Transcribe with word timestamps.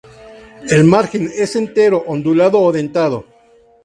El 0.71 0.83
margen 0.83 1.29
es 1.31 1.55
entero, 1.55 2.03
ondulado 2.07 2.59
o 2.59 2.71
dentado. 2.71 3.23